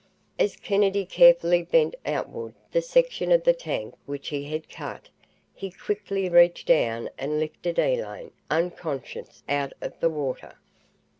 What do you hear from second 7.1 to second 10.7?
and lifted Elaine, unconscious, out of the water.